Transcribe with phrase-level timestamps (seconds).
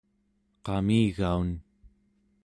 [0.65, 1.49] qamigaun